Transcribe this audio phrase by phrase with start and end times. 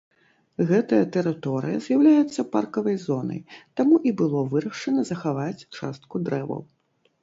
[0.69, 3.41] Гэтая тэрыторыя з'яўляецца паркавай зонай,
[3.83, 6.71] таму і было вырашана захаваць частку дрэваў.